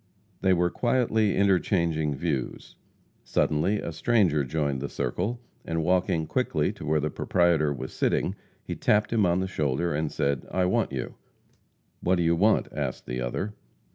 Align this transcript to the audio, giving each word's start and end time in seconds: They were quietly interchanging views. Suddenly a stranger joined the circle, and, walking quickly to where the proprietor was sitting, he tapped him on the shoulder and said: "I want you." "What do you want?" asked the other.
They 0.41 0.51
were 0.51 0.71
quietly 0.71 1.35
interchanging 1.37 2.15
views. 2.15 2.75
Suddenly 3.23 3.77
a 3.79 3.91
stranger 3.91 4.43
joined 4.43 4.81
the 4.81 4.89
circle, 4.89 5.39
and, 5.63 5.83
walking 5.83 6.25
quickly 6.25 6.71
to 6.73 6.85
where 6.87 6.99
the 6.99 7.11
proprietor 7.11 7.71
was 7.71 7.93
sitting, 7.93 8.33
he 8.63 8.75
tapped 8.75 9.13
him 9.13 9.27
on 9.27 9.41
the 9.41 9.47
shoulder 9.47 9.93
and 9.93 10.11
said: 10.11 10.47
"I 10.49 10.65
want 10.65 10.91
you." 10.91 11.17
"What 12.01 12.15
do 12.15 12.23
you 12.23 12.35
want?" 12.35 12.67
asked 12.73 13.05
the 13.05 13.21
other. 13.21 13.53